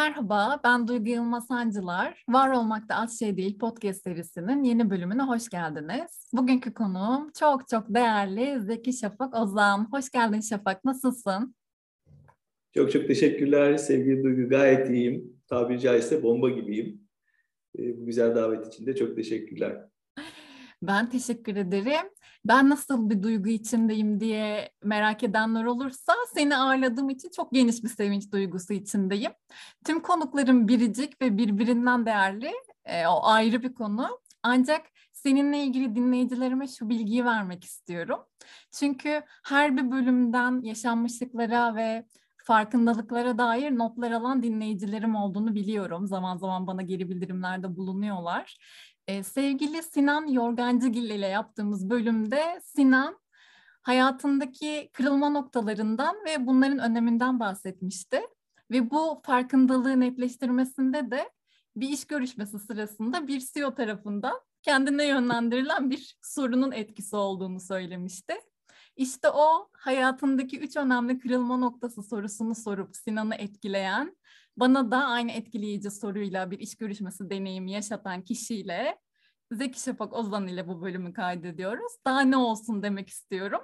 [0.00, 2.24] Merhaba, ben Duygu Yılmaz Sancılar.
[2.28, 6.28] Var Olmakta Az Şey Değil podcast serisinin yeni bölümüne hoş geldiniz.
[6.32, 9.88] Bugünkü konuğum çok çok değerli Zeki Şafak Ozan.
[9.92, 11.54] Hoş geldin Şafak, nasılsın?
[12.74, 14.48] Çok çok teşekkürler sevgili Duygu.
[14.48, 15.42] Gayet iyiyim.
[15.48, 17.00] Tabiri caizse bomba gibiyim.
[17.78, 19.76] Ee, bu güzel davet için de çok teşekkürler.
[20.82, 22.10] Ben teşekkür ederim.
[22.44, 27.88] Ben nasıl bir duygu içindeyim diye merak edenler olursa seni ağırladığım için çok geniş bir
[27.88, 29.32] sevinç duygusu içindeyim.
[29.84, 32.52] Tüm konuklarım biricik ve birbirinden değerli.
[32.84, 34.20] E, o ayrı bir konu.
[34.42, 38.20] Ancak seninle ilgili dinleyicilerime şu bilgiyi vermek istiyorum.
[38.72, 42.06] Çünkü her bir bölümden yaşanmışlıklara ve
[42.44, 46.06] farkındalıklara dair notlar alan dinleyicilerim olduğunu biliyorum.
[46.06, 48.58] Zaman zaman bana geri bildirimlerde bulunuyorlar.
[49.08, 53.18] Ee, sevgili Sinan Yorgancıgil ile yaptığımız bölümde Sinan
[53.82, 58.20] hayatındaki kırılma noktalarından ve bunların öneminden bahsetmişti.
[58.70, 61.30] Ve bu farkındalığı netleştirmesinde de
[61.76, 68.34] bir iş görüşmesi sırasında bir CEO tarafından kendine yönlendirilen bir sorunun etkisi olduğunu söylemişti.
[68.96, 74.16] İşte o hayatındaki üç önemli kırılma noktası sorusunu sorup Sinan'ı etkileyen
[74.56, 78.98] bana da aynı etkileyici soruyla bir iş görüşmesi deneyimi yaşatan kişiyle
[79.52, 81.92] Zeki Şafak Ozan ile bu bölümü kaydediyoruz.
[82.06, 83.60] Daha ne olsun demek istiyorum.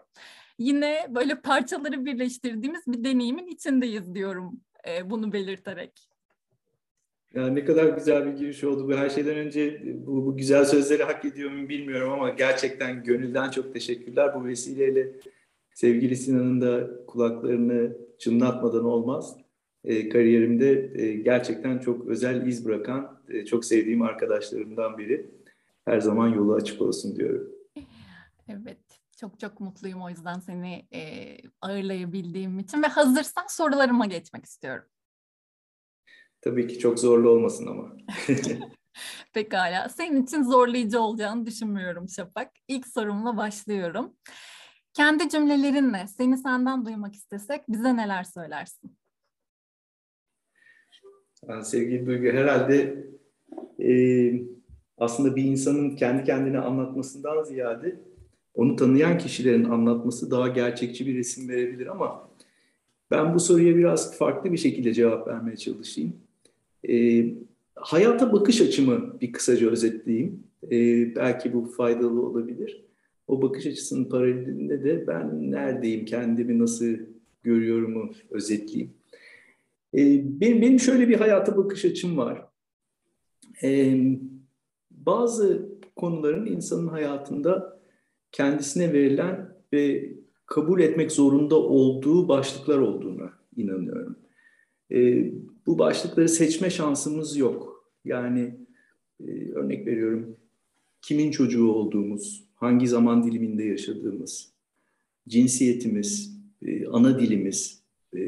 [0.58, 6.08] Yine böyle parçaları birleştirdiğimiz bir deneyimin içindeyiz diyorum e, bunu belirterek.
[7.34, 8.88] Ya ne kadar güzel bir giriş oldu.
[8.88, 13.50] Bu her şeyden önce bu, bu güzel sözleri hak ediyor mu bilmiyorum ama gerçekten gönülden
[13.50, 14.34] çok teşekkürler.
[14.34, 15.12] Bu vesileyle
[15.74, 19.36] sevgili Sinan'ın da kulaklarını çınlatmadan olmaz
[19.86, 25.30] e, kariyerimde e, gerçekten çok özel iz bırakan, e, çok sevdiğim arkadaşlarımdan biri.
[25.86, 27.52] Her zaman yolu açık olsun diyorum.
[28.48, 28.78] Evet,
[29.20, 34.88] çok çok mutluyum o yüzden seni e, ağırlayabildiğim için ve hazırsan sorularıma geçmek istiyorum.
[36.40, 37.96] Tabii ki çok zorlu olmasın ama.
[39.32, 39.88] Pekala.
[39.88, 42.50] Senin için zorlayıcı olacağını düşünmüyorum Şafak.
[42.68, 44.16] İlk sorumla başlıyorum.
[44.94, 48.96] Kendi cümlelerinle seni senden duymak istesek bize neler söylersin?
[51.48, 53.06] Yani sevgili Duygu herhalde
[53.78, 54.55] e,
[54.98, 58.00] aslında bir insanın kendi kendine anlatmasından ziyade
[58.54, 62.28] onu tanıyan kişilerin anlatması daha gerçekçi bir resim verebilir ama
[63.10, 66.12] ben bu soruya biraz farklı bir şekilde cevap vermeye çalışayım.
[66.88, 67.24] E,
[67.74, 70.42] hayata bakış açımı bir kısaca özetleyeyim.
[70.70, 70.76] E,
[71.16, 72.86] belki bu faydalı olabilir.
[73.28, 76.96] O bakış açısının paralelinde de ben neredeyim, kendimi nasıl
[77.42, 78.90] görüyorumu özetleyeyim.
[79.94, 82.46] Ee, benim, benim şöyle bir hayata bakış açım var.
[83.62, 83.98] Ee,
[85.06, 87.80] bazı konuların insanın hayatında
[88.32, 90.12] kendisine verilen ve
[90.46, 94.16] kabul etmek zorunda olduğu başlıklar olduğuna inanıyorum.
[94.92, 95.32] Ee,
[95.66, 97.90] bu başlıkları seçme şansımız yok.
[98.04, 98.54] Yani
[99.20, 100.36] e, örnek veriyorum
[101.02, 104.52] kimin çocuğu olduğumuz, hangi zaman diliminde yaşadığımız,
[105.28, 107.82] cinsiyetimiz, e, ana dilimiz,
[108.16, 108.20] e,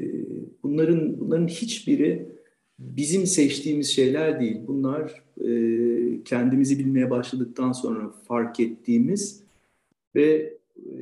[0.63, 2.38] bunların bunların hiçbiri
[2.79, 4.61] bizim seçtiğimiz şeyler değil.
[4.67, 9.45] Bunlar e, kendimizi bilmeye başladıktan sonra fark ettiğimiz
[10.15, 11.01] ve e,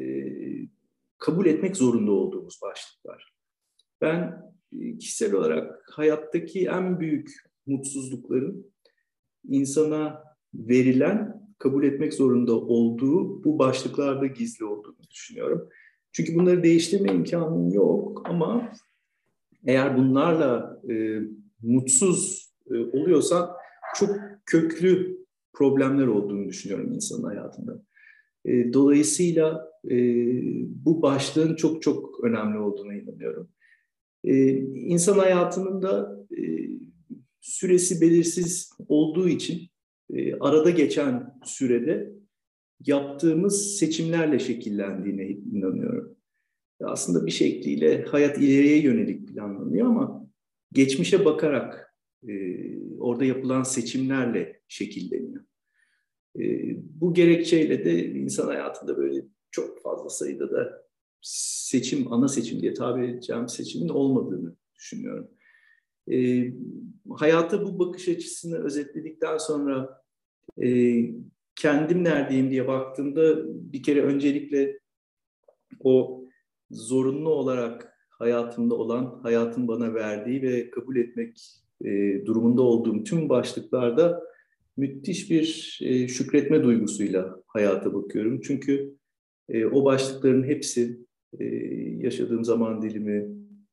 [1.18, 3.32] kabul etmek zorunda olduğumuz başlıklar.
[4.00, 4.42] Ben
[4.80, 7.30] e, kişisel olarak hayattaki en büyük
[7.66, 8.66] mutsuzlukların
[9.48, 15.68] insana verilen, kabul etmek zorunda olduğu bu başlıklarda gizli olduğunu düşünüyorum.
[16.12, 18.72] Çünkü bunları değiştirme imkanım yok ama
[19.66, 21.20] eğer bunlarla e,
[21.66, 23.50] mutsuz e, oluyorsan
[23.94, 24.10] çok
[24.46, 25.18] köklü
[25.52, 27.82] problemler olduğunu düşünüyorum insanın hayatında.
[28.44, 29.96] E, dolayısıyla e,
[30.84, 33.48] bu başlığın çok çok önemli olduğuna inanıyorum.
[34.24, 36.42] E, insan hayatının da e,
[37.40, 39.62] süresi belirsiz olduğu için
[40.40, 42.12] arada geçen sürede
[42.86, 46.16] yaptığımız seçimlerle şekillendiğine inanıyorum
[46.84, 50.25] aslında bir şekliyle hayat ileriye yönelik planlanıyor ama
[50.72, 51.94] geçmişe bakarak
[52.28, 52.32] e,
[52.98, 55.44] orada yapılan seçimlerle şekilleniyor.
[56.38, 56.42] E,
[57.00, 60.86] bu gerekçeyle de insan hayatında böyle çok fazla sayıda da
[61.22, 65.30] seçim, ana seçim diye tabir edeceğim seçimin olmadığını düşünüyorum.
[66.12, 66.46] E,
[67.10, 70.02] hayata bu bakış açısını özetledikten sonra
[70.62, 71.00] e,
[71.56, 73.36] kendim neredeyim diye baktığımda
[73.72, 74.80] bir kere öncelikle
[75.80, 76.24] o
[76.70, 81.38] zorunlu olarak hayatımda olan, hayatın bana verdiği ve kabul etmek
[81.84, 84.22] e, durumunda olduğum tüm başlıklarda
[84.76, 88.40] müthiş bir e, şükretme duygusuyla hayata bakıyorum.
[88.40, 88.94] Çünkü
[89.48, 91.00] e, o başlıkların hepsi
[91.40, 91.44] e,
[92.00, 93.28] yaşadığım zaman dilimi,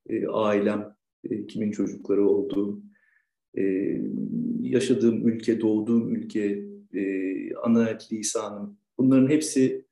[0.10, 0.96] e, ailem,
[1.30, 2.84] e, kimin çocukları olduğum,
[4.62, 6.63] yaşadığım ülke, doğduğum ülke,
[7.63, 9.86] ana lisanım bunların hepsi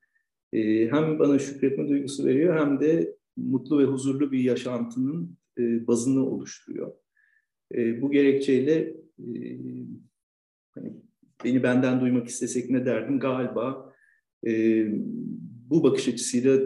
[0.91, 6.93] hem bana şükretme duygusu veriyor hem de mutlu ve huzurlu bir yaşantının bazını oluşturuyor.
[7.73, 8.95] Bu gerekçeyle
[10.71, 10.93] hani
[11.43, 13.93] beni benden duymak istesek ne derdim galiba
[15.69, 16.59] bu bakış açısıyla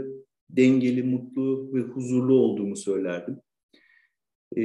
[0.50, 3.38] dengeli, mutlu ve huzurlu olduğumu söylerdim.
[4.58, 4.64] E,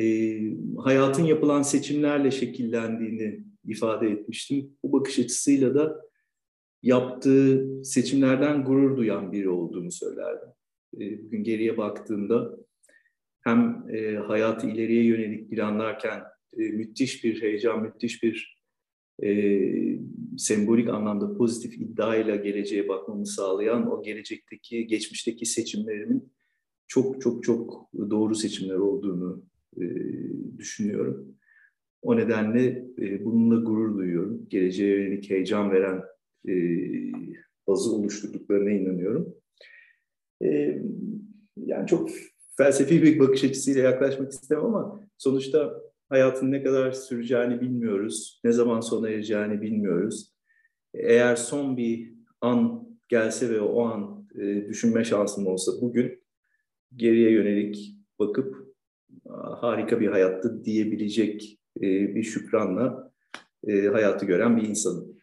[0.78, 4.70] hayatın yapılan seçimlerle şekillendiğini ifade etmiştim.
[4.84, 6.00] Bu bakış açısıyla da
[6.82, 10.48] yaptığı seçimlerden gurur duyan biri olduğumu söylerdim.
[10.98, 12.56] E, bugün geriye baktığımda
[13.40, 16.22] hem e, hayatı ileriye yönelik planlarken
[16.58, 18.60] e, müthiş bir heyecan, müthiş bir
[19.22, 19.60] e,
[20.38, 26.32] sembolik anlamda pozitif iddiayla geleceğe bakmamı sağlayan o gelecekteki, geçmişteki seçimlerimin
[26.88, 29.44] çok çok çok doğru seçimler olduğunu
[29.76, 29.84] e,
[30.58, 31.36] düşünüyorum.
[32.02, 34.46] O nedenle e, bununla gurur duyuyorum.
[34.48, 36.02] Geleceğe yönelik heyecan veren
[36.48, 36.54] e,
[37.66, 39.34] bazı oluşturduklarına inanıyorum.
[40.44, 40.78] E,
[41.56, 42.10] yani çok
[42.56, 48.40] felsefi bir bakış açısıyla yaklaşmak istemem ama sonuçta hayatın ne kadar süreceğini bilmiyoruz.
[48.44, 50.32] Ne zaman sona ereceğini bilmiyoruz.
[50.94, 56.22] Eğer son bir an gelse ve o an e, düşünme şansım olsa bugün
[56.96, 58.74] geriye yönelik bakıp
[59.60, 63.12] harika bir hayattı diyebilecek e, bir şükranla
[63.66, 65.16] e, hayatı gören bir insanım.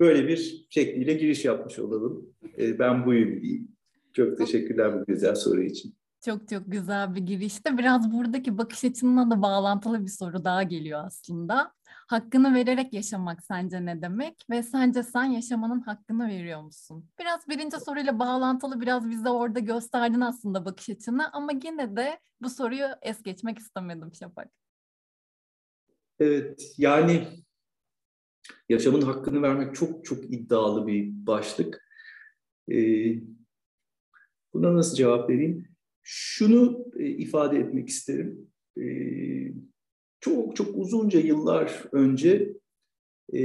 [0.00, 2.26] Böyle bir şekliyle giriş yapmış olalım.
[2.58, 3.71] Ben buyum diyeyim.
[4.14, 5.94] Çok teşekkürler bu güzel soru için.
[6.24, 7.78] Çok çok güzel bir girişte.
[7.78, 11.72] Biraz buradaki bakış açınla da bağlantılı bir soru daha geliyor aslında.
[11.84, 14.46] Hakkını vererek yaşamak sence ne demek?
[14.50, 17.08] Ve sence sen yaşamanın hakkını veriyor musun?
[17.20, 22.50] Biraz birinci soruyla bağlantılı biraz bize orada gösterdin aslında bakış açını ama yine de bu
[22.50, 24.48] soruyu es geçmek istemedim Şafak.
[26.20, 27.28] Evet yani
[28.68, 31.82] yaşamın hakkını vermek çok çok iddialı bir başlık.
[32.68, 33.14] Ee,
[34.54, 35.68] buna nasıl cevap vereyim?
[36.02, 38.50] Şunu e, ifade etmek isterim.
[38.80, 38.84] E,
[40.20, 42.52] çok çok uzunca yıllar önce
[43.34, 43.40] e,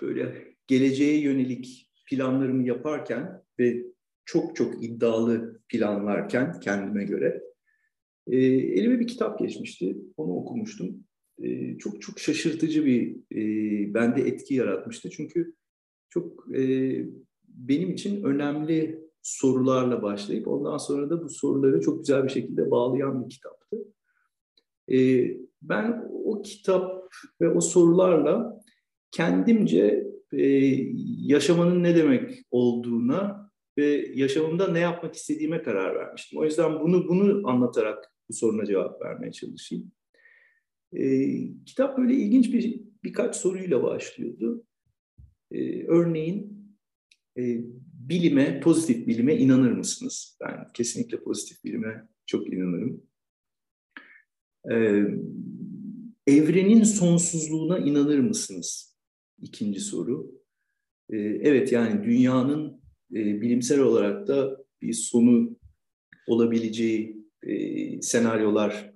[0.00, 3.82] böyle geleceğe yönelik planlarımı yaparken ve
[4.24, 7.42] çok çok iddialı planlarken kendime göre
[8.26, 9.96] e, elime bir kitap geçmişti.
[10.16, 11.04] Onu okumuştum.
[11.42, 15.10] E, çok çok şaşırtıcı bir e, bende etki yaratmıştı.
[15.10, 15.54] Çünkü
[16.10, 16.60] çok e,
[17.48, 23.24] benim için önemli sorularla başlayıp ondan sonra da bu soruları çok güzel bir şekilde bağlayan
[23.24, 23.76] bir kitaptı.
[24.92, 25.28] E,
[25.62, 27.08] ben o kitap
[27.40, 28.60] ve o sorularla
[29.10, 30.46] kendimce e,
[31.26, 36.38] yaşamanın ne demek olduğuna ve yaşamımda ne yapmak istediğime karar vermiştim.
[36.38, 39.92] O yüzden bunu bunu anlatarak bu soruna cevap vermeye çalışayım.
[40.92, 41.04] E,
[41.64, 44.64] kitap böyle ilginç bir birkaç soruyla başlıyordu.
[45.52, 46.66] E, örneğin
[47.38, 47.60] e,
[48.08, 50.38] bilime, pozitif bilime inanır mısınız?
[50.40, 53.02] Ben kesinlikle pozitif bilime çok inanırım.
[54.70, 55.04] Ee,
[56.26, 58.96] evrenin sonsuzluğuna inanır mısınız?
[59.42, 60.30] İkinci soru.
[61.10, 62.80] Ee, evet yani dünyanın
[63.14, 65.56] e, bilimsel olarak da bir sonu
[66.26, 68.94] olabileceği e, senaryolar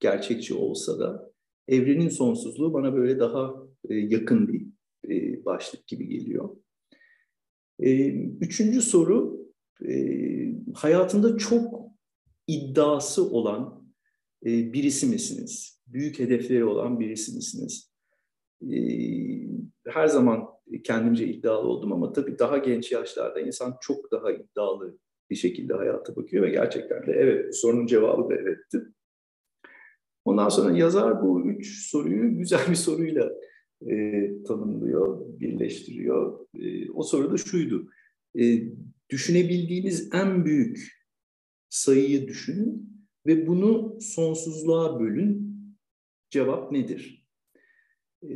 [0.00, 1.32] gerçekçi olsa da
[1.68, 3.54] evrenin sonsuzluğu bana böyle daha
[3.88, 4.66] e, yakın bir
[5.10, 6.56] e, başlık gibi geliyor.
[7.82, 8.08] Ee,
[8.40, 9.46] üçüncü soru,
[9.88, 9.94] e,
[10.74, 11.90] hayatında çok
[12.46, 13.92] iddiası olan
[14.46, 15.82] e, birisi misiniz?
[15.86, 17.92] Büyük hedefleri olan birisi misiniz?
[18.62, 18.76] Ee,
[19.86, 20.48] her zaman
[20.84, 24.98] kendimce iddialı oldum ama tabii daha genç yaşlarda insan çok daha iddialı
[25.30, 28.82] bir şekilde hayata bakıyor ve gerçekten de evet, sorunun cevabı da evetti.
[30.24, 33.32] Ondan sonra yazar bu üç soruyu güzel bir soruyla
[33.90, 36.46] e, tanımlıyor, birleştiriyor.
[36.54, 37.90] E, o soru da şuydu.
[38.40, 38.62] E,
[39.10, 41.02] düşünebildiğiniz en büyük
[41.68, 42.92] sayıyı düşünün
[43.26, 45.52] ve bunu sonsuzluğa bölün.
[46.30, 47.26] Cevap nedir?
[48.22, 48.34] E,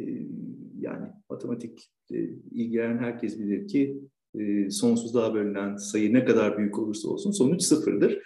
[0.78, 2.16] yani matematik e,
[2.50, 4.00] ilgilenen herkes bilir ki
[4.38, 8.22] e, sonsuzluğa bölünen sayı ne kadar büyük olursa olsun sonuç sıfırdır.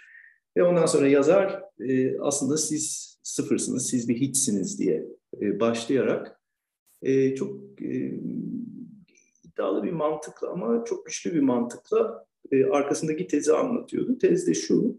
[0.57, 5.07] Ve ondan sonra yazar e, aslında siz sıfırsınız, siz bir hiçsiniz diye
[5.41, 6.40] e, başlayarak
[7.01, 8.19] e, çok e,
[9.43, 14.17] iddialı bir mantıkla ama çok güçlü bir mantıkla e, arkasındaki tezi anlatıyordu.
[14.17, 14.97] Tez de şu,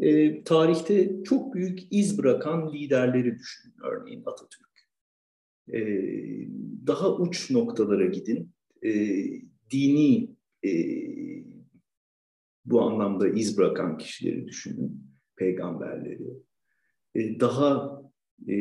[0.00, 4.88] e, tarihte çok büyük iz bırakan liderleri düşünün, örneğin Atatürk.
[5.72, 5.80] E,
[6.86, 8.52] daha uç noktalara gidin,
[8.82, 8.90] e,
[9.70, 10.72] dini e,
[12.64, 16.42] bu anlamda iz bırakan kişileri düşünün, peygamberleri.
[17.14, 18.02] E, daha
[18.48, 18.54] e,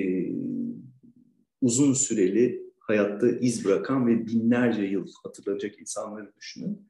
[1.61, 6.87] uzun süreli hayatta iz bırakan ve binlerce yıl hatırlanacak insanları düşünün.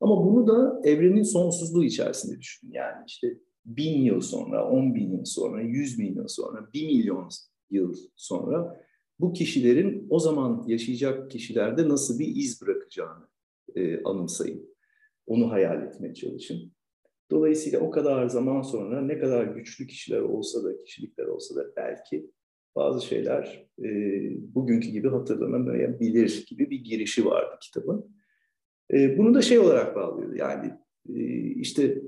[0.00, 2.72] Ama bunu da evrenin sonsuzluğu içerisinde düşünün.
[2.72, 7.28] Yani işte bin yıl sonra, on bin yıl sonra, yüz bin yıl sonra, bir milyon
[7.70, 8.80] yıl sonra
[9.20, 13.28] bu kişilerin o zaman yaşayacak kişilerde nasıl bir iz bırakacağını
[13.74, 14.74] e, anımsayın.
[15.26, 16.72] Onu hayal etmeye çalışın.
[17.30, 22.30] Dolayısıyla o kadar zaman sonra ne kadar güçlü kişiler olsa da, kişilikler olsa da belki
[22.76, 23.88] bazı şeyler e,
[24.54, 28.16] bugünkü gibi hatırlanamayabilir gibi bir girişi vardı kitabın.
[28.92, 30.34] E, bunu da şey olarak bağlıyor.
[30.34, 30.72] Yani
[31.08, 32.02] e, işte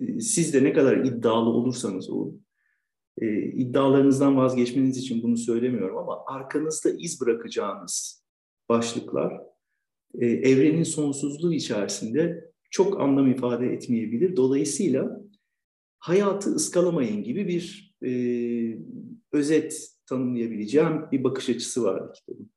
[0.00, 2.46] e, siz de ne kadar iddialı olursanız olun,
[3.20, 8.24] e, iddialarınızdan vazgeçmeniz için bunu söylemiyorum ama arkanızda iz bırakacağınız
[8.68, 9.40] başlıklar
[10.18, 14.36] e, evrenin sonsuzluğu içerisinde çok anlam ifade etmeyebilir.
[14.36, 15.20] Dolayısıyla
[15.98, 18.10] hayatı ıskalamayın gibi bir e,
[19.32, 22.50] özet tanımlayabileceğim bir bakış açısı vardı kitabın.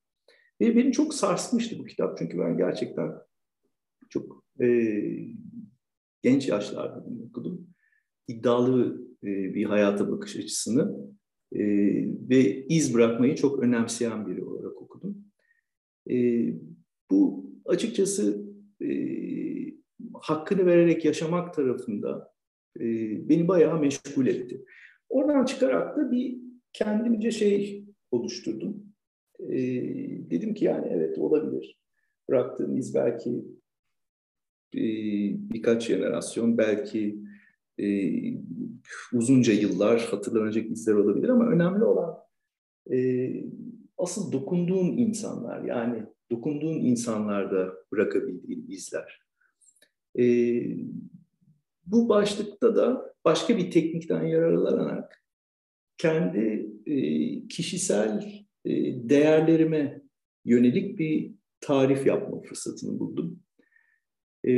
[0.62, 3.12] Ve beni çok sarsmıştı bu kitap çünkü ben gerçekten
[4.10, 4.68] çok e,
[6.22, 7.68] genç yaşlarda bunu okudum.
[8.27, 11.10] İddialı e, bir hayata bakış açısını
[11.51, 11.62] e,
[12.29, 15.18] ve iz bırakmayı çok önemseyen biri olarak okudum.
[16.10, 16.15] E,
[17.12, 18.46] bu açıkçası
[18.82, 18.89] e,
[20.13, 22.34] hakkını vererek yaşamak tarafında
[22.79, 22.84] e,
[23.29, 24.65] beni bayağı meşgul etti.
[25.10, 28.84] Oradan çıkarak da bir kendimce şey oluşturdum.
[29.40, 29.58] E,
[30.30, 31.80] dedim ki yani evet olabilir.
[32.30, 33.46] Bıraktığım iz belki
[34.76, 34.84] e,
[35.54, 37.20] birkaç jenerasyon, belki
[37.80, 37.88] e,
[39.14, 42.18] uzunca yıllar hatırlanacak izler olabilir ama önemli olan
[42.92, 43.30] e,
[43.98, 49.22] asıl dokunduğun insanlar yani dokunduğun insanlarda bırakabildiğin izler.
[50.20, 50.24] E,
[51.86, 55.19] bu başlıkta da başka bir teknikten yararlanarak
[56.00, 56.98] kendi e,
[57.48, 58.72] kişisel e,
[59.10, 60.01] değerlerime
[60.46, 63.39] yönelik bir tarif yapma fırsatını buldum.
[64.48, 64.51] E,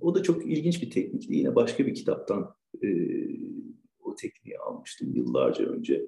[0.00, 1.34] o da çok ilginç bir teknikti.
[1.34, 2.54] Yine başka bir kitaptan
[4.00, 6.06] o tekniği almıştım yıllarca önce.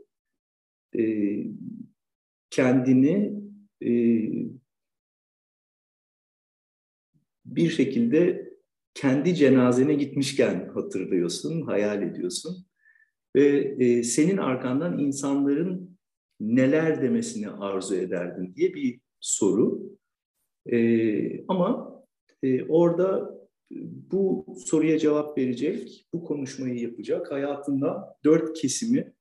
[2.50, 3.40] Kendini
[7.44, 8.50] bir şekilde
[8.94, 12.69] kendi cenazene gitmişken hatırlıyorsun, hayal ediyorsun.
[13.36, 15.98] Ve e, senin arkandan insanların
[16.40, 19.96] neler demesini arzu ederdin diye bir soru.
[20.66, 21.94] E, ama
[22.42, 23.40] e, orada
[24.10, 29.12] bu soruya cevap verecek, bu konuşmayı yapacak hayatında dört kesimi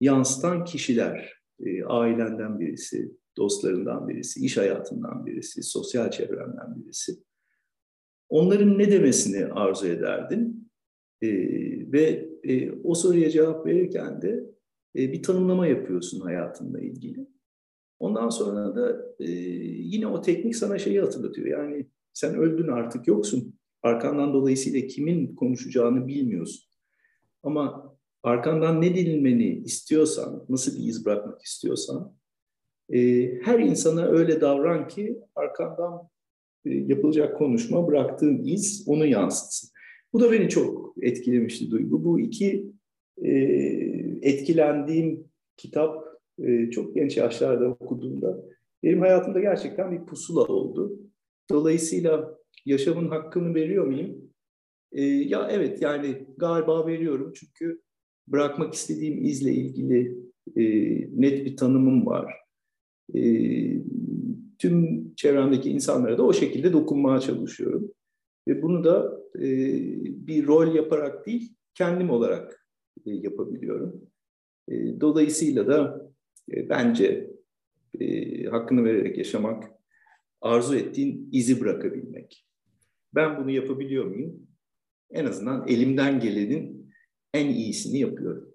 [0.00, 1.42] yansıtan kişiler.
[1.60, 7.12] E, ailenden birisi, dostlarından birisi, iş hayatından birisi, sosyal çevrenden birisi.
[8.28, 10.70] Onların ne demesini arzu ederdin?
[11.22, 11.28] E,
[11.92, 14.44] ve e, o soruya cevap verirken de
[14.96, 17.26] e, bir tanımlama yapıyorsun hayatınla ilgili.
[17.98, 19.30] Ondan sonra da e,
[19.70, 21.46] yine o teknik sana şeyi hatırlatıyor.
[21.46, 23.54] Yani sen öldün artık yoksun.
[23.82, 26.70] Arkandan dolayısıyla kimin konuşacağını bilmiyorsun.
[27.42, 32.12] Ama arkandan ne dinilmeni istiyorsan, nasıl bir iz bırakmak istiyorsan,
[32.92, 36.08] e, her insana öyle davran ki arkandan
[36.64, 39.70] e, yapılacak konuşma, bıraktığın iz onu yansıtsın.
[40.12, 42.04] Bu da beni çok etkilemişti Duygu.
[42.04, 42.72] Bu iki
[43.22, 43.30] e,
[44.22, 45.24] etkilendiğim
[45.56, 46.04] kitap
[46.38, 48.44] e, çok genç yaşlarda okuduğumda
[48.82, 50.98] benim hayatımda gerçekten bir pusula oldu.
[51.50, 54.32] Dolayısıyla yaşamın hakkını veriyor muyum?
[54.92, 57.80] E, ya evet yani galiba veriyorum çünkü
[58.28, 60.18] bırakmak istediğim izle ilgili
[60.56, 60.62] e,
[61.20, 62.34] net bir tanımım var.
[63.14, 63.22] E,
[64.58, 67.90] tüm çevremdeki insanlara da o şekilde dokunmaya çalışıyorum.
[68.48, 69.46] Ve bunu da e,
[70.26, 72.66] bir rol yaparak değil, kendim olarak
[73.06, 74.10] e, yapabiliyorum.
[74.68, 76.10] E, dolayısıyla da
[76.52, 77.30] e, bence
[78.00, 79.70] e, hakkını vererek yaşamak
[80.40, 82.46] arzu ettiğin izi bırakabilmek.
[83.14, 84.46] Ben bunu yapabiliyor muyum?
[85.10, 86.92] En azından elimden gelenin
[87.34, 88.54] en iyisini yapıyorum.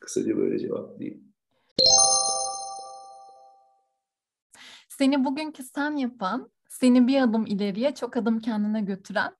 [0.00, 1.24] Kısaca böyle cevaplayayım.
[4.88, 9.32] Seni bugünkü sen yapan, seni bir adım ileriye çok adım kendine götüren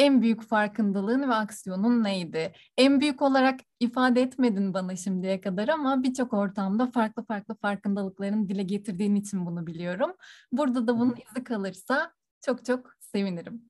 [0.00, 2.52] en büyük farkındalığın ve aksiyonun neydi?
[2.78, 8.62] En büyük olarak ifade etmedin bana şimdiye kadar ama birçok ortamda farklı farklı farkındalıkların dile
[8.62, 10.12] getirdiğin için bunu biliyorum.
[10.52, 12.12] Burada da bunun izi kalırsa
[12.44, 13.62] çok çok sevinirim.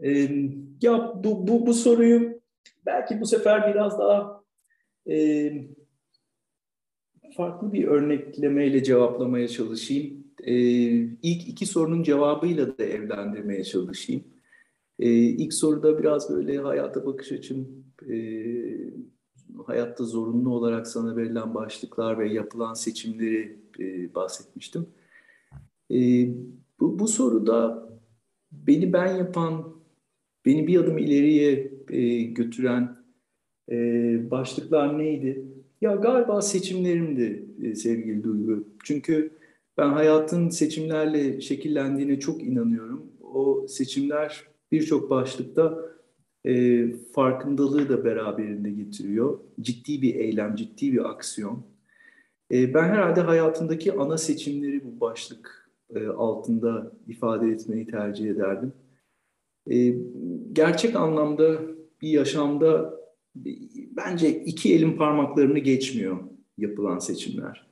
[0.00, 0.30] Ee,
[0.82, 2.40] ya bu, bu, bu soruyu
[2.86, 4.42] belki bu sefer biraz daha
[5.10, 5.52] e,
[7.36, 10.54] farklı bir örneklemeyle cevaplamaya çalışayım e,
[11.22, 14.24] ilk iki sorunun cevabıyla da evlendirmeye çalışayım.
[14.98, 18.16] E, ilk soruda biraz böyle hayata bakış açım, e,
[19.66, 24.86] hayatta zorunlu olarak sana verilen başlıklar ve yapılan seçimleri e, bahsetmiştim.
[25.90, 26.28] E,
[26.80, 27.88] bu, bu soruda
[28.52, 29.74] beni ben yapan,
[30.46, 32.96] beni bir adım ileriye e, götüren
[33.70, 33.76] e,
[34.30, 35.44] başlıklar neydi?
[35.80, 38.68] Ya galiba seçimlerimdi e, sevgili Duygu.
[38.84, 39.30] Çünkü
[39.82, 43.12] ben hayatın seçimlerle şekillendiğine çok inanıyorum.
[43.20, 45.78] O seçimler birçok başlıkta
[46.44, 49.40] e, farkındalığı da beraberinde getiriyor.
[49.60, 51.66] Ciddi bir eylem, ciddi bir aksiyon.
[52.52, 58.72] E, ben herhalde hayatımdaki ana seçimleri bu başlık e, altında ifade etmeyi tercih ederdim.
[59.70, 59.94] E,
[60.52, 61.60] gerçek anlamda
[62.02, 62.94] bir yaşamda
[63.96, 66.16] bence iki elin parmaklarını geçmiyor
[66.58, 67.71] yapılan seçimler.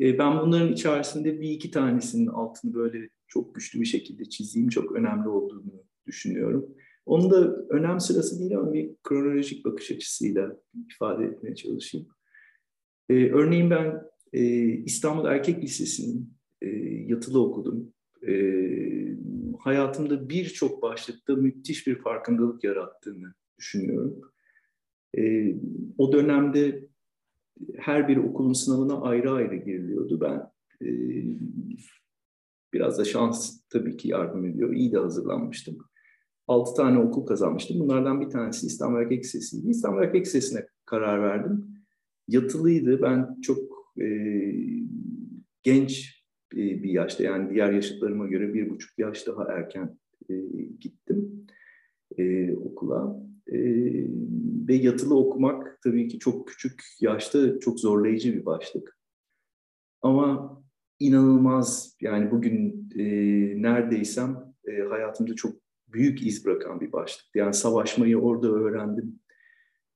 [0.00, 4.92] E, ben bunların içerisinde bir iki tanesinin altını böyle çok güçlü bir şekilde çizeyim, çok
[4.92, 6.66] önemli olduğunu düşünüyorum.
[7.06, 10.56] Onu da önem sırası değil ama bir kronolojik bakış açısıyla
[10.94, 12.08] ifade etmeye çalışayım.
[13.08, 14.02] Ee, örneğin ben
[14.32, 16.68] e, İstanbul Erkek Lisesi'nin e,
[17.06, 17.92] yatılı okudum.
[18.28, 18.34] E,
[19.58, 24.20] hayatımda birçok başlıkta müthiş bir farkındalık yarattığını düşünüyorum.
[25.18, 25.54] E,
[25.98, 26.89] o dönemde
[27.78, 30.20] her bir okulun sınavına ayrı ayrı giriliyordu.
[30.20, 30.50] Ben
[30.86, 30.88] e,
[32.72, 34.72] biraz da şans tabii ki yardım ediyor.
[34.72, 35.78] İyi de hazırlanmıştım.
[36.48, 37.80] 6 tane okul kazanmıştım.
[37.80, 39.68] Bunlardan bir tanesi İstanbul Erkek Lisesi'ydi.
[39.68, 41.66] İstanbul Erkek Lisesi'ne karar verdim.
[42.28, 43.02] Yatılıydı.
[43.02, 43.58] Ben çok
[44.00, 44.06] e,
[45.62, 46.22] genç
[46.54, 49.98] e, bir yaşta yani diğer yaşıtlarıma göre bir buçuk yaş daha erken
[50.30, 50.34] e,
[50.80, 51.46] gittim
[52.18, 53.29] e, okula.
[53.50, 53.58] E,
[54.68, 58.98] ve yatılı okumak tabii ki çok küçük yaşta çok zorlayıcı bir başlık.
[60.02, 60.56] Ama
[60.98, 63.04] inanılmaz yani bugün e,
[63.62, 65.56] neredeysem e, hayatımda çok
[65.88, 67.26] büyük iz bırakan bir başlık.
[67.34, 69.20] Yani savaşmayı orada öğrendim.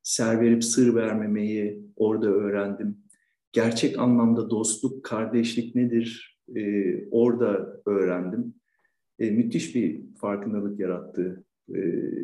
[0.02, 2.98] Ser verip sır vermemeyi orada öğrendim.
[3.52, 8.54] Gerçek anlamda dostluk, kardeşlik nedir e, orada öğrendim.
[9.18, 11.80] E, müthiş bir farkındalık yarattı e,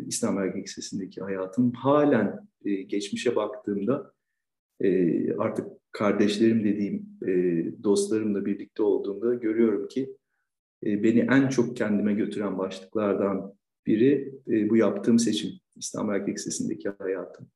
[0.06, 1.72] İslam Erkek Lisesi'ndeki hayatım.
[1.72, 4.12] Halen e, geçmişe baktığımda
[4.80, 7.32] e, artık kardeşlerim dediğim e,
[7.82, 10.16] dostlarımla birlikte olduğumda görüyorum ki
[10.86, 13.54] e, beni en çok kendime götüren başlıklardan
[13.86, 15.50] biri e, bu yaptığım seçim.
[15.76, 17.46] İslam Erkek Lisesi'ndeki hayatım.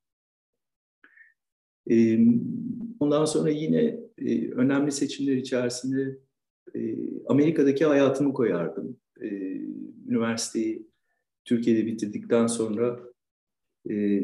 [1.90, 2.18] E,
[3.00, 6.18] ondan sonra yine e, önemli seçimler içerisinde
[6.74, 8.96] e, Amerika'daki hayatımı koyardım.
[9.20, 9.26] E,
[10.08, 10.86] üniversiteyi
[11.44, 13.00] Türkiye'de bitirdikten sonra
[13.90, 14.22] e,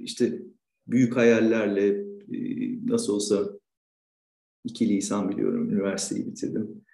[0.00, 0.42] işte
[0.86, 1.88] büyük hayallerle
[2.32, 2.38] e,
[2.86, 3.50] nasıl olsa
[4.64, 6.84] iki lisan biliyorum üniversiteyi bitirdim.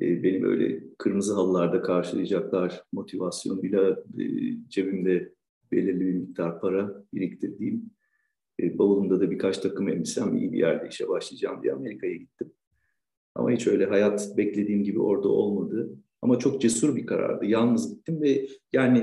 [0.00, 4.24] E, beni böyle kırmızı halılarda karşılayacaklar motivasyonuyla e,
[4.68, 5.34] cebimde
[5.72, 7.90] belirli bir miktar para biriktirdiğim
[8.60, 12.52] e, bavulumda da birkaç takım elbisem iyi bir yerde işe başlayacağım diye Amerika'ya gittim.
[13.34, 15.90] Ama hiç öyle hayat beklediğim gibi orada olmadı.
[16.22, 17.46] Ama çok cesur bir karardı.
[17.46, 18.98] Yalnız gittim ve yani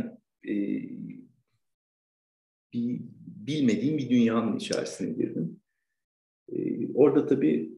[0.47, 0.53] e,
[2.73, 5.59] bir, bilmediğim bir dünyanın içerisine girdim.
[6.51, 7.71] E, orada tabii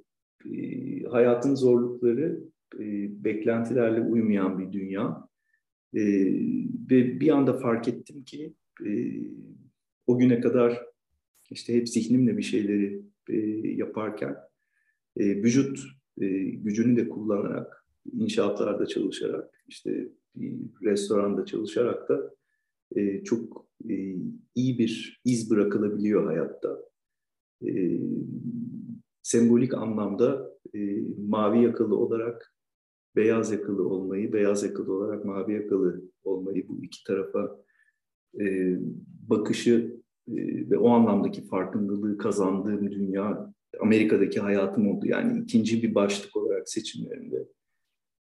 [0.45, 2.43] e, hayatın zorlukları
[2.79, 2.83] e,
[3.23, 5.29] beklentilerle uymayan bir dünya.
[5.93, 6.01] E,
[6.91, 8.53] ve bir anda fark ettim ki
[8.85, 8.91] e,
[10.07, 10.85] o güne kadar
[11.49, 14.35] işte hep zihnimle bir şeyleri e, yaparken
[15.17, 15.79] e, vücut
[16.21, 17.78] e, gücünü de kullanarak,
[18.13, 22.35] inşaatlarda çalışarak, işte bir restoranda çalışarak da
[22.95, 24.15] e, çok e,
[24.55, 26.79] iyi bir iz bırakılabiliyor hayatta.
[27.67, 27.99] E,
[29.21, 30.79] sembolik anlamda e,
[31.27, 32.55] mavi yakalı olarak
[33.15, 37.63] beyaz yakalı olmayı, beyaz yakalı olarak mavi yakalı olmayı bu iki tarafa
[38.39, 38.77] e,
[39.29, 40.35] bakışı e,
[40.69, 45.05] ve o anlamdaki farkındalığı kazandığım dünya Amerika'daki hayatım oldu.
[45.05, 47.47] Yani ikinci bir başlık olarak seçimlerimde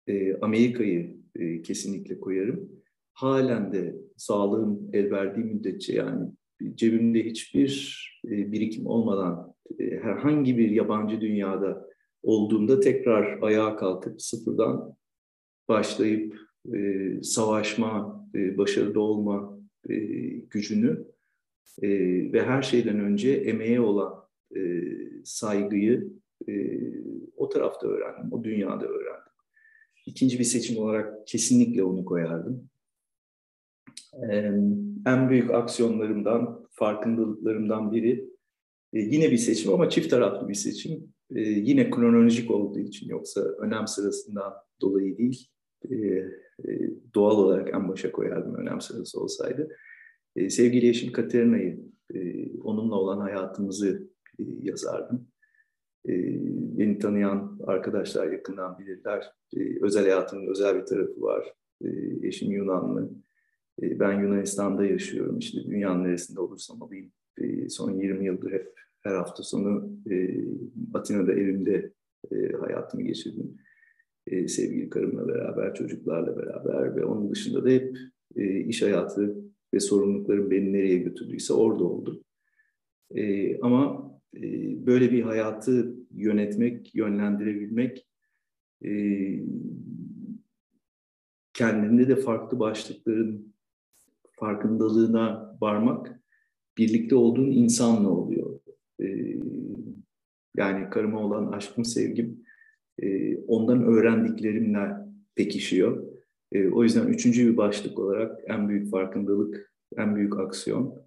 [0.07, 2.69] e, Amerika'yı e, kesinlikle koyarım.
[3.13, 6.31] Halen de sağlığım el verdiği müddetçe yani
[6.75, 11.89] cebimde hiçbir e, birikim olmadan e, herhangi bir yabancı dünyada
[12.23, 14.95] olduğunda tekrar ayağa kalkıp sıfırdan
[15.67, 16.39] başlayıp
[16.73, 19.95] e, savaşma, e, başarılı olma e,
[20.49, 21.05] gücünü
[21.81, 21.89] e,
[22.33, 24.81] ve her şeyden önce emeğe olan e,
[25.23, 26.09] saygıyı
[26.47, 26.79] e,
[27.37, 29.34] o tarafta öğrendim, o dünyada öğrendim.
[30.05, 32.69] İkinci bir seçim olarak kesinlikle onu koyardım.
[34.29, 34.35] E,
[35.05, 38.29] en büyük aksiyonlarımdan, farkındalıklarımdan biri
[38.93, 43.41] e, yine bir seçim ama çift taraflı bir seçim e, yine kronolojik olduğu için yoksa
[43.41, 45.49] önem sırasından dolayı değil
[45.91, 45.95] e,
[47.15, 49.69] doğal olarak en başa koyardım önem sırası olsaydı.
[50.49, 51.79] Sevgili eşim Katerina'yı
[52.63, 54.09] onunla olan hayatımızı
[54.61, 55.27] yazardım.
[56.07, 56.13] E,
[56.77, 59.31] beni tanıyan arkadaşlar yakından bilirler.
[59.57, 61.53] E, özel hayatımın özel bir tarafı var.
[61.83, 61.87] E,
[62.27, 63.09] eşim Yunanlı.
[63.81, 65.39] E, ben Yunanistan'da yaşıyorum.
[65.39, 67.11] İşte dünyanın neresinde olursam olayım.
[67.37, 70.45] E, son 20 yıldır hep her hafta sonu e,
[70.93, 71.91] Atina'da evimde
[72.31, 73.57] e, hayatımı geçirdim.
[74.27, 77.97] E, sevgili karımla beraber, çocuklarla beraber ve onun dışında da hep
[78.35, 79.35] e, iş hayatı
[79.73, 82.23] ve sorumluluklarım beni nereye götürdüyse orada oldu.
[83.15, 84.11] E, ama
[84.85, 88.07] böyle bir hayatı yönetmek, yönlendirebilmek,
[88.85, 88.91] e,
[91.53, 93.53] kendinde de farklı başlıkların
[94.31, 96.19] farkındalığına varmak,
[96.77, 98.59] birlikte olduğun insanla oluyor.
[99.01, 99.05] E,
[100.57, 102.45] yani karıma olan aşkım, sevgim
[102.99, 104.91] e, ondan öğrendiklerimle
[105.35, 106.07] pekişiyor.
[106.51, 111.04] E, o yüzden üçüncü bir başlık olarak en büyük farkındalık, en büyük aksiyon,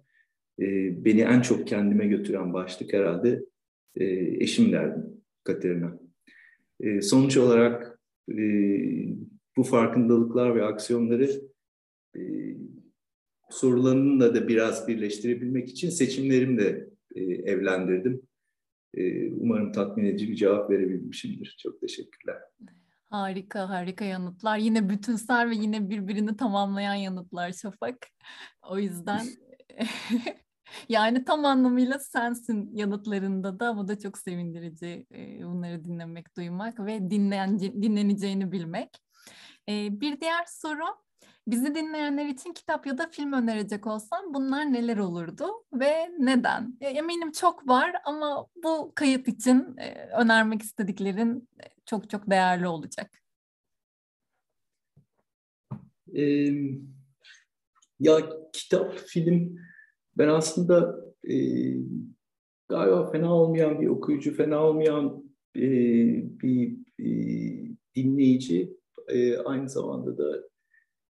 [0.59, 0.65] e,
[1.05, 3.45] beni en çok kendime götüren başlık herhalde
[3.95, 4.05] e,
[4.43, 5.03] eşim derdim
[5.43, 5.99] Katerina.
[6.79, 8.35] E, sonuç olarak e,
[9.57, 11.29] bu farkındalıklar ve aksiyonları
[12.15, 12.21] e,
[13.49, 18.21] sorularını da biraz birleştirebilmek için seçimlerimle e, evlendirdim.
[18.93, 21.55] E, umarım tatmin edici bir cevap verebilmişimdir.
[21.63, 22.37] Çok teşekkürler.
[23.09, 24.57] Harika, harika yanıtlar.
[24.57, 28.07] Yine bütünsel ve yine birbirini tamamlayan yanıtlar Şafak.
[28.69, 29.25] O yüzden
[30.89, 35.05] yani tam anlamıyla sensin yanıtlarında da bu da çok sevindirici
[35.43, 38.89] bunları dinlemek, duymak ve dinleyen, dinleneceğini bilmek.
[39.69, 40.85] Bir diğer soru
[41.47, 46.77] Bizi dinleyenler için kitap ya da film önerecek olsam bunlar neler olurdu ve neden?
[46.81, 49.75] Eminim çok var ama bu kayıt için
[50.17, 51.49] önermek istediklerin
[51.85, 53.21] çok çok değerli olacak.
[56.15, 56.49] Ee,
[57.99, 58.17] ya
[58.53, 59.59] kitap, film
[60.19, 61.35] ben aslında e,
[62.69, 65.23] galiba fena olmayan bir okuyucu, fena olmayan
[65.55, 65.61] e,
[66.41, 67.09] bir e,
[67.95, 68.77] dinleyici,
[69.07, 70.49] e, aynı zamanda da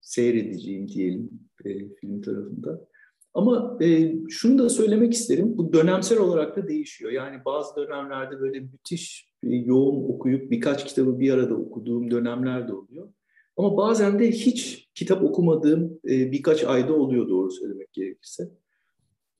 [0.02, 1.30] seyredeceğim diyelim
[1.66, 2.88] e, film tarafında.
[3.34, 7.12] Ama e, şunu da söylemek isterim, bu dönemsel olarak da değişiyor.
[7.12, 12.74] Yani bazı dönemlerde böyle müthiş e, yoğun okuyup birkaç kitabı bir arada okuduğum dönemler de
[12.74, 13.14] oluyor.
[13.58, 18.50] Ama bazen de hiç kitap okumadığım e, birkaç ayda oluyor doğru söylemek gerekirse.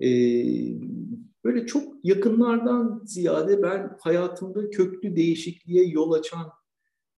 [0.02, 0.10] E,
[1.44, 6.52] böyle çok yakınlardan ziyade ben hayatımda köklü değişikliğe yol açan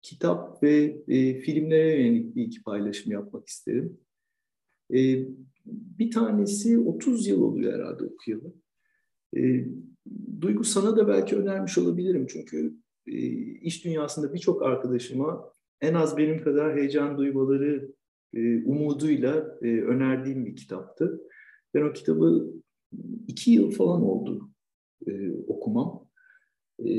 [0.02, 4.00] kitap ve e, filmlere yönelik bir iki paylaşım yapmak isterim.
[4.94, 5.28] E,
[5.66, 8.54] bir tanesi 30 yıl oluyor herhalde okuyalı.
[9.38, 9.68] E,
[10.42, 12.74] Duygu sana da belki önermiş olabilirim çünkü
[13.08, 13.18] e,
[13.62, 17.92] iş dünyasında birçok arkadaşıma en az benim kadar heyecan duymaları
[18.34, 21.22] e, umuduyla e, önerdiğim bir kitaptı.
[21.74, 22.54] Ben o kitabı
[23.28, 24.50] iki yıl falan oldu
[25.08, 26.08] e, okumam.
[26.80, 26.92] E,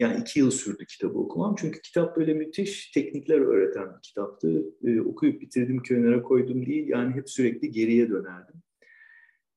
[0.00, 1.54] yani iki yıl sürdü kitabı okumam.
[1.58, 4.64] Çünkü kitap böyle müthiş teknikler öğreten bir kitaptı.
[4.84, 6.88] E, okuyup bitirdim, kenara koydum değil.
[6.88, 8.62] Yani hep sürekli geriye dönerdim.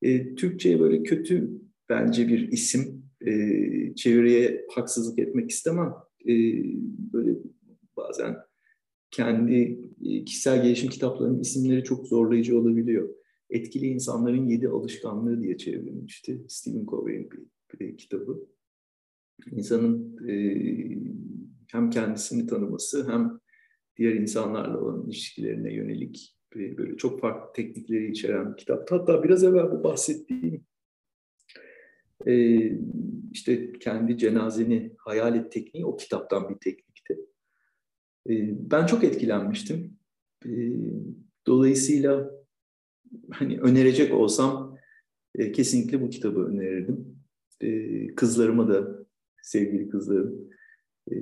[0.02, 3.04] E, Türkçe'ye böyle kötü bence bir isim.
[3.22, 3.32] E,
[3.96, 5.93] çevireye haksızlık etmek istemem.
[6.28, 6.34] E,
[7.13, 7.38] böyle
[7.98, 8.36] bazen
[9.12, 13.10] kendi e, kişisel gelişim kitaplarının isimleri çok zorlayıcı olabiliyor.
[13.54, 16.46] Etkili insanların yedi alışkanlığı diye çevrilmişti.
[16.48, 17.39] Stephen Covey'in bir,
[17.80, 18.48] bir kitabı
[19.52, 20.36] insanın e,
[21.72, 23.39] hem kendisini tanıması hem
[23.98, 28.92] diğer insanlarla olan ilişkilerine yönelik e, böyle çok farklı teknikleri içeren bir kitap.
[28.92, 30.66] Hatta biraz evvel bu bahsettiğim
[32.28, 32.60] e,
[33.32, 37.20] işte kendi cenazeni hayal et tekniği o kitaptan bir teknikti.
[38.30, 38.34] E,
[38.72, 39.98] ben çok etkilenmiştim.
[40.46, 40.52] E,
[41.48, 42.42] dolayısıyla
[43.32, 44.78] hani önerecek olsam
[45.36, 47.15] e, kesinlikle bu kitabı önerirdim.
[47.62, 49.06] E, kızlarıma da
[49.41, 50.49] sevgili kızlarım
[51.12, 51.15] e,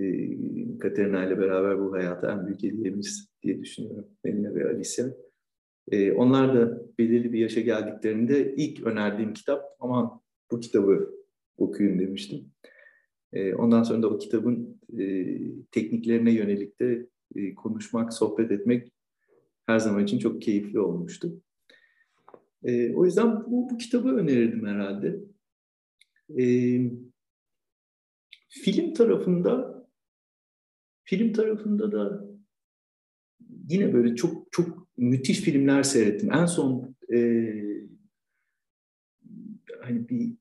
[0.80, 4.06] Katerina ile beraber bu hayata en büyük hediyemiz diye düşünüyorum.
[4.24, 5.06] Melina ve Alicia.
[5.92, 11.14] E, onlar da belirli bir yaşa geldiklerinde ilk önerdiğim kitap ama bu kitabı
[11.58, 12.52] okuyun demiştim.
[13.34, 15.38] E, ondan sonra da o kitabın e,
[15.72, 18.92] tekniklerine yönelik de e, konuşmak, sohbet etmek
[19.66, 21.42] her zaman için çok keyifli olmuştu.
[22.64, 25.20] E, o yüzden bu, bu kitabı önerirdim herhalde.
[26.40, 26.46] E,
[28.52, 29.86] Film tarafında
[31.04, 32.26] film tarafında da
[33.70, 36.34] yine böyle çok çok müthiş filmler seyrettim.
[36.34, 37.18] En son e,
[39.82, 40.34] hani bir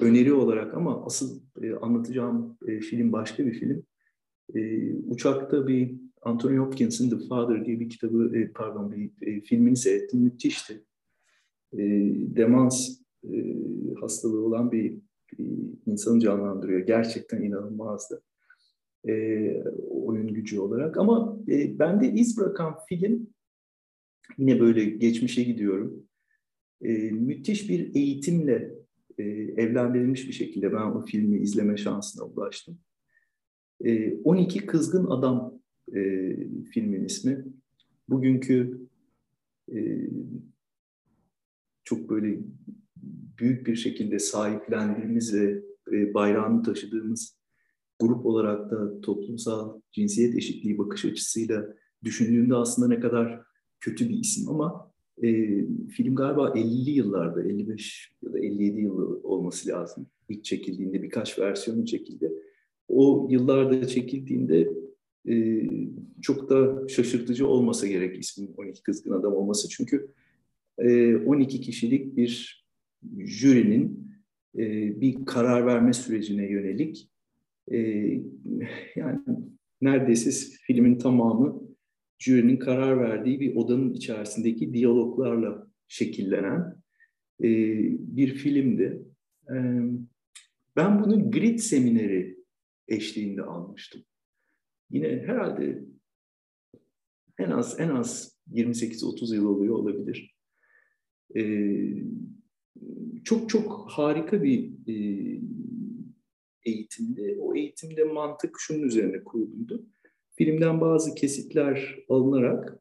[0.00, 3.86] öneri olarak ama asıl e, anlatacağım e, film başka bir film.
[4.54, 9.76] E, uçakta bir Anthony Hopkins'in The Father diye bir kitabı, e, pardon bir e, filmini
[9.76, 10.20] seyrettim.
[10.20, 10.84] Müthişti.
[11.72, 11.78] e,
[12.36, 13.56] demans e,
[14.00, 14.98] hastalığı olan bir,
[15.38, 16.80] bir insanı canlandırıyor.
[16.80, 18.22] Gerçekten inanılmazdı
[19.08, 19.12] e,
[19.90, 20.96] oyun gücü olarak.
[20.96, 23.26] Ama e, bende iz bırakan film,
[24.38, 26.06] yine böyle geçmişe gidiyorum.
[26.82, 28.74] E, müthiş bir eğitimle
[29.18, 29.22] e,
[29.56, 32.78] evlendirilmiş bir şekilde ben o filmi izleme şansına ulaştım.
[33.84, 35.55] E, 12 Kızgın Adam
[35.94, 36.00] e,
[36.72, 37.44] filmin ismi.
[38.08, 38.80] Bugünkü
[39.74, 40.08] e,
[41.84, 42.38] çok böyle
[43.38, 47.36] büyük bir şekilde sahiplendiğimiz ve e, bayrağını taşıdığımız
[47.98, 53.42] grup olarak da toplumsal cinsiyet eşitliği bakış açısıyla düşündüğümde aslında ne kadar
[53.80, 55.28] kötü bir isim ama e,
[55.88, 60.06] film galiba 50'li yıllarda, 55 ya da 57 yılı olması lazım.
[60.28, 62.32] İlk çekildiğinde birkaç versiyonu çekildi.
[62.88, 64.85] O yıllarda çekildiğinde
[65.28, 65.66] e,
[66.22, 69.68] çok da şaşırtıcı olmasa gerek ismin 12 Kızgın Adam olması.
[69.68, 70.08] Çünkü
[70.78, 72.64] e, 12 kişilik bir
[73.18, 74.10] jürinin
[74.58, 74.60] e,
[75.00, 77.10] bir karar verme sürecine yönelik
[77.70, 77.78] e,
[78.96, 79.20] yani
[79.80, 81.62] neredeyse filmin tamamı
[82.18, 86.76] jürinin karar verdiği bir odanın içerisindeki diyaloglarla şekillenen
[87.40, 87.48] e,
[88.16, 89.02] bir filmdi.
[89.50, 89.54] E,
[90.76, 92.36] ben bunu Grit semineri
[92.88, 94.02] eşliğinde almıştım.
[94.90, 95.84] Yine herhalde
[97.38, 100.36] en az en az 28-30 yıl oluyor olabilir.
[101.36, 101.42] E,
[103.24, 104.96] çok çok harika bir e,
[106.64, 107.38] eğitimdi.
[107.40, 109.86] O eğitimde mantık şunun üzerine kuruluydu.
[110.34, 112.78] Filmden bazı kesitler alınarak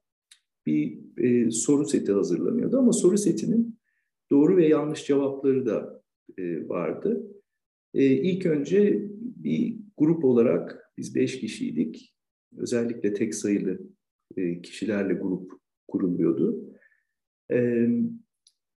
[0.65, 3.79] bir e, soru seti hazırlanıyordu ama soru setinin
[4.31, 6.03] doğru ve yanlış cevapları da
[6.37, 7.27] e, vardı.
[7.93, 12.15] E, ilk önce bir grup olarak biz beş kişiydik.
[12.57, 13.79] Özellikle tek sayılı
[14.37, 15.51] e, kişilerle grup
[15.87, 16.73] kuruluyordu.
[17.51, 17.87] E,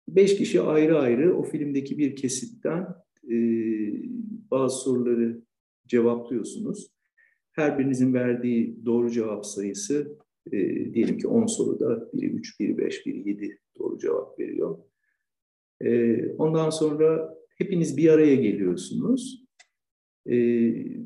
[0.08, 2.86] beş kişi ayrı ayrı o filmdeki bir kesitten
[3.30, 3.36] e,
[4.50, 5.42] bazı soruları
[5.86, 6.90] cevaplıyorsunuz.
[7.52, 10.18] Her birinizin verdiği doğru cevap sayısı
[10.52, 10.58] e,
[10.94, 14.78] diyelim ki 10 soruda biri 3, biri 5, biri 7 doğru cevap veriyor.
[15.80, 19.45] E, ondan sonra hepiniz bir araya geliyorsunuz
[20.26, 20.36] e,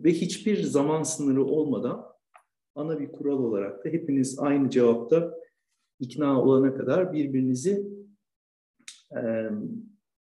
[0.04, 2.06] ve hiçbir zaman sınırı olmadan
[2.74, 5.34] ana bir kural olarak da hepiniz aynı cevapta
[6.00, 7.86] ikna olana kadar birbirinizi
[9.16, 9.22] e,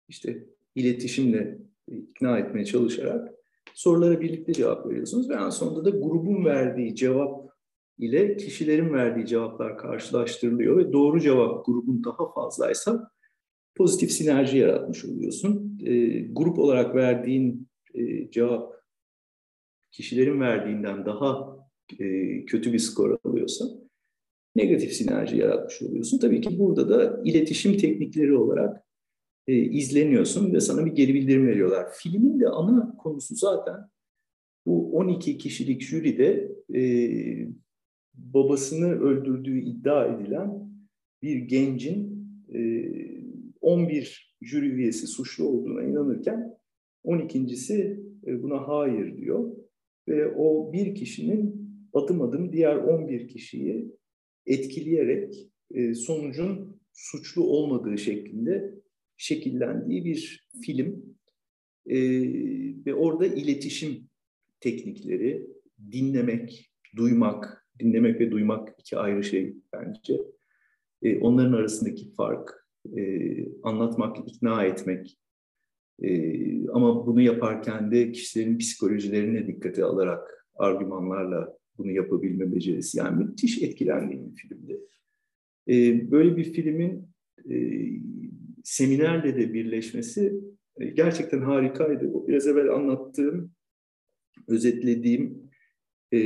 [0.07, 3.33] işte iletişimle ikna etmeye çalışarak
[3.73, 7.43] sorulara birlikte cevap veriyorsunuz ve en sonunda da grubun verdiği cevap
[7.97, 13.11] ile kişilerin verdiği cevaplar karşılaştırılıyor ve doğru cevap grubun daha fazlaysa
[13.75, 15.79] pozitif sinerji yaratmış oluyorsun.
[15.85, 18.73] E, grup olarak verdiğin e, cevap
[19.91, 21.57] kişilerin verdiğinden daha
[21.99, 22.05] e,
[22.45, 23.65] kötü bir skor alıyorsa
[24.55, 26.17] negatif sinerji yaratmış oluyorsun.
[26.17, 28.83] Tabii ki burada da iletişim teknikleri olarak
[29.47, 31.87] e, izleniyorsun ve sana bir geri bildirim veriyorlar.
[31.93, 33.75] Filmin de ana konusu zaten
[34.65, 36.51] bu 12 kişilik jüride
[38.13, 40.73] babasını öldürdüğü iddia edilen
[41.21, 42.83] bir gencin e,
[43.61, 46.57] 11 jüri üyesi suçlu olduğuna inanırken
[47.05, 49.51] 12.si e, buna hayır diyor
[50.07, 53.91] ve o bir kişinin adım adım diğer 11 kişiyi
[54.45, 58.73] etkileyerek e, sonucun suçlu olmadığı şeklinde
[59.17, 61.15] şekillendiği bir film.
[61.85, 61.99] E,
[62.85, 64.09] ve orada iletişim
[64.59, 65.47] teknikleri,
[65.91, 70.21] dinlemek, duymak, dinlemek ve duymak iki ayrı şey bence.
[71.21, 72.67] Onların arasındaki fark,
[73.63, 75.17] anlatmak, ikna etmek.
[76.03, 82.97] E, ama bunu yaparken de kişilerin psikolojilerine dikkate alarak argümanlarla bunu yapabilme becerisi.
[82.97, 84.79] Yani müthiş etkilendiğim bir filmdi.
[85.67, 87.07] E, böyle bir filmin
[87.49, 87.55] e,
[88.63, 90.33] seminerle de birleşmesi
[90.79, 92.11] e, gerçekten harikaydı.
[92.13, 93.51] O biraz evvel anlattığım,
[94.47, 95.51] özetlediğim
[96.11, 96.19] e,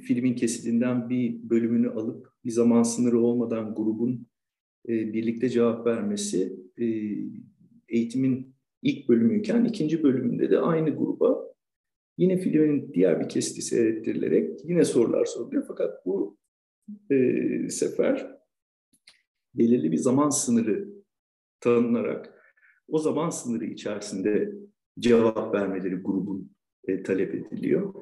[0.00, 4.26] filmin kesitinden bir bölümünü alıp bir zaman sınırı olmadan grubun
[4.88, 6.84] e, birlikte cevap vermesi e,
[7.88, 11.54] eğitimin ilk bölümüyken ikinci bölümünde de aynı gruba
[12.18, 15.64] yine filmin diğer bir kesiti seyrettirilerek yine sorular soruluyor.
[15.68, 16.38] Fakat bu
[17.10, 18.40] e, sefer
[19.54, 20.88] belirli bir zaman sınırı
[21.60, 22.34] tanınarak
[22.88, 24.52] o zaman sınırı içerisinde
[24.98, 26.50] cevap vermeleri grubun
[26.88, 27.94] e, talep ediliyor.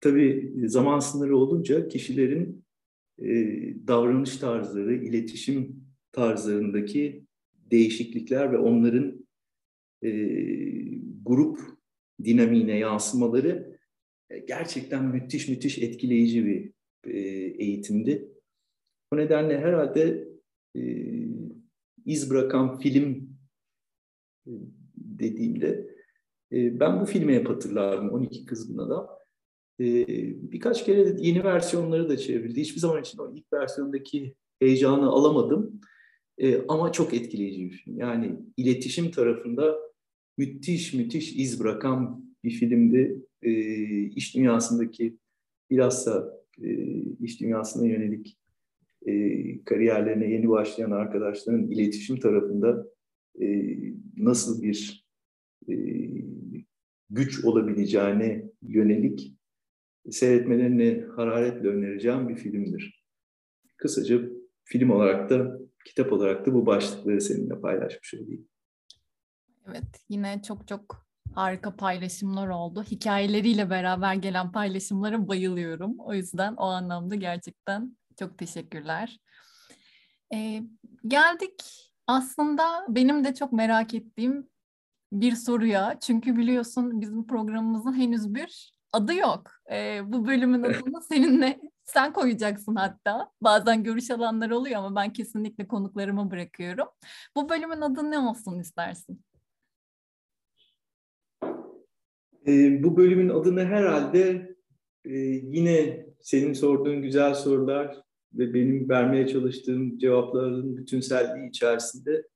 [0.00, 2.64] Tabii zaman sınırı olunca kişilerin
[3.18, 3.28] e,
[3.86, 5.76] davranış tarzları, iletişim
[6.12, 7.24] tarzlarındaki
[7.70, 9.25] değişiklikler ve onların
[10.02, 10.10] e,
[11.24, 11.58] grup
[12.24, 13.78] dinamiğine yansımaları
[14.30, 16.72] e, gerçekten müthiş müthiş etkileyici bir
[17.12, 17.18] e,
[17.64, 18.28] eğitimdi.
[19.12, 20.28] O nedenle herhalde
[20.76, 20.80] e,
[22.06, 23.38] iz bırakan film
[24.46, 24.52] e,
[24.96, 25.96] dediğimde
[26.52, 29.08] e, ben bu filmi hep hatırlardım 12 Kızgın Adam.
[29.80, 30.06] E,
[30.52, 32.60] birkaç kere yeni versiyonları da çevrildi.
[32.60, 35.80] Hiçbir zaman için o ilk versiyondaki heyecanı alamadım.
[36.68, 37.98] Ama çok etkileyici bir film.
[37.98, 39.78] Yani iletişim tarafında
[40.38, 43.22] müthiş müthiş iz bırakan bir filmdi.
[44.16, 45.18] İş dünyasındaki
[45.70, 46.32] bilhassa
[47.20, 48.38] iş dünyasına yönelik
[49.64, 52.86] kariyerlerine yeni başlayan arkadaşların iletişim tarafında
[54.16, 55.06] nasıl bir
[57.10, 59.36] güç olabileceğine yönelik
[60.10, 63.04] seyretmelerini hararetle önereceğim bir filmdir.
[63.76, 64.20] Kısaca
[64.64, 68.48] film olarak da, kitap olarak da bu başlıkları seninle paylaşmış olayım.
[69.68, 72.82] Evet, yine çok çok harika paylaşımlar oldu.
[72.82, 75.98] Hikayeleriyle beraber gelen paylaşımlara bayılıyorum.
[75.98, 79.20] O yüzden o anlamda gerçekten çok teşekkürler.
[80.34, 80.62] Ee,
[81.06, 81.64] geldik
[82.06, 84.48] aslında benim de çok merak ettiğim
[85.12, 85.98] bir soruya.
[86.00, 89.50] Çünkü biliyorsun bizim programımızın henüz bir adı yok.
[89.70, 93.30] Ee, bu bölümün adını seninle sen koyacaksın hatta.
[93.40, 96.88] Bazen görüş alanları oluyor ama ben kesinlikle konuklarıma bırakıyorum.
[97.36, 99.20] Bu bölümün adı ne olsun istersin?
[102.46, 104.54] E, bu bölümün adını herhalde
[105.04, 112.28] e, yine senin sorduğun güzel sorular ve benim vermeye çalıştığım cevapların bütünselliği içerisinde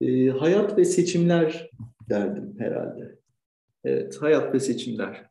[0.00, 1.70] e, hayat ve seçimler
[2.10, 3.18] derdim herhalde.
[3.84, 5.29] Evet, hayat ve seçimler.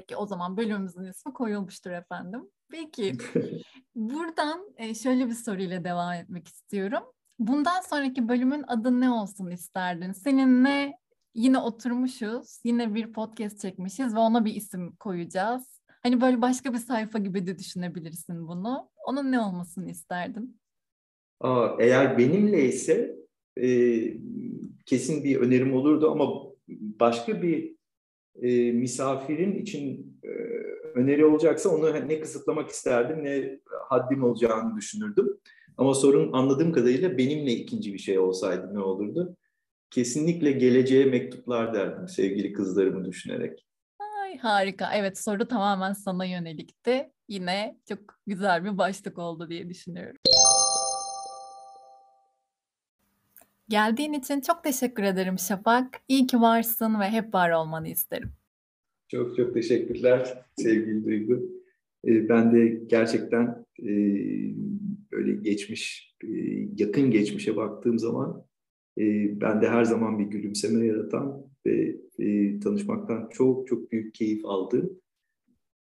[0.00, 2.40] Peki o zaman bölümümüzün ismi koyulmuştur efendim.
[2.70, 3.12] Peki
[3.94, 7.02] buradan e, şöyle bir soruyla devam etmek istiyorum.
[7.38, 10.12] Bundan sonraki bölümün adı ne olsun isterdin?
[10.12, 10.92] Seninle
[11.34, 15.80] yine oturmuşuz, yine bir podcast çekmişiz ve ona bir isim koyacağız.
[16.02, 18.90] Hani böyle başka bir sayfa gibi de düşünebilirsin bunu.
[19.06, 20.60] Onun ne olmasını isterdin?
[21.40, 23.16] Aa, eğer benimle ise
[23.56, 23.68] e,
[24.86, 26.26] kesin bir önerim olurdu ama
[26.78, 27.79] başka bir
[28.42, 30.28] e, misafirin için e,
[30.94, 35.40] öneri olacaksa onu ne kısıtlamak isterdim ne haddim olacağını düşünürdüm.
[35.76, 39.36] Ama sorun anladığım kadarıyla benimle ikinci bir şey olsaydı ne olurdu?
[39.90, 43.66] Kesinlikle geleceğe mektuplar derdim sevgili kızlarımı düşünerek.
[44.22, 44.90] Ay harika.
[44.94, 47.10] Evet soru tamamen sana yönelikti.
[47.28, 50.16] Yine çok güzel bir başlık oldu diye düşünüyorum.
[53.70, 56.00] Geldiğin için çok teşekkür ederim Şafak.
[56.08, 58.30] İyi ki varsın ve hep var olmanı isterim.
[59.08, 61.50] Çok çok teşekkürler sevgili Duygu.
[62.06, 63.92] Ee, ben de gerçekten e,
[65.12, 66.28] böyle geçmiş, e,
[66.76, 68.44] yakın geçmişe baktığım zaman
[68.98, 69.04] e,
[69.40, 71.96] ben de her zaman bir gülümseme yaratan ve
[72.60, 75.00] tanışmaktan çok çok büyük keyif aldığım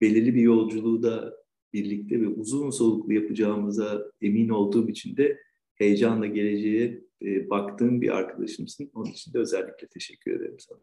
[0.00, 1.34] belirli bir yolculuğu da
[1.72, 5.38] birlikte ve uzun soluklu yapacağımıza emin olduğum için de
[5.74, 8.90] heyecanla geleceğe e, baktığım bir arkadaşımsın.
[8.94, 10.78] Onun için de özellikle teşekkür ederim sana.